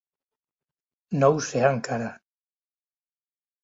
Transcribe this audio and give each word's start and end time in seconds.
No 1.25 1.31
ho 1.37 1.45
sé, 1.51 1.63
encara. 1.71 2.11